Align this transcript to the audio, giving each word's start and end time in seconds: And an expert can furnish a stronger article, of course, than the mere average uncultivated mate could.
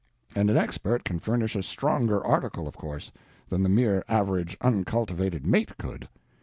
And 0.33 0.49
an 0.49 0.57
expert 0.57 1.03
can 1.03 1.19
furnish 1.19 1.55
a 1.55 1.61
stronger 1.61 2.25
article, 2.25 2.67
of 2.67 2.75
course, 2.75 3.11
than 3.49 3.61
the 3.61 3.69
mere 3.69 4.03
average 4.09 4.57
uncultivated 4.59 5.45
mate 5.45 5.77
could. 5.77 6.09